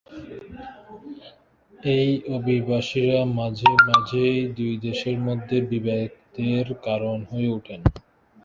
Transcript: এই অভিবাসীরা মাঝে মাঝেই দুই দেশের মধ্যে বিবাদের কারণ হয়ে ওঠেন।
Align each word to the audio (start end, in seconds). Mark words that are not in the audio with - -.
এই 1.91 2.07
অভিবাসীরা 2.29 3.19
মাঝে 3.37 3.71
মাঝেই 3.87 4.37
দুই 4.57 4.73
দেশের 4.77 5.17
মধ্যে 5.19 5.57
বিবাদের 5.71 6.65
কারণ 6.83 7.17
হয়ে 7.31 7.49
ওঠেন। 7.49 7.81